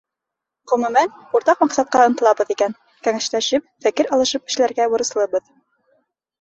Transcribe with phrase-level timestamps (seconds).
[0.71, 2.75] Ғөмүмән, уртаҡ маҡсатҡа ынтылабыҙ икән,
[3.09, 5.49] кәңәшләшеп, фекер алышып эшләргә бурыслыбыҙ.